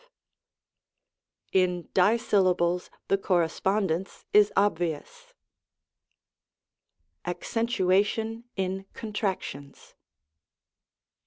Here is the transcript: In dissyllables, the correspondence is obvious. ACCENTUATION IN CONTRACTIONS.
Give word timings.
In 1.53 1.83
dissyllables, 1.93 2.89
the 3.07 3.19
correspondence 3.19 4.25
is 4.33 4.51
obvious. 4.57 5.35
ACCENTUATION 7.25 8.45
IN 8.55 8.87
CONTRACTIONS. 8.95 9.93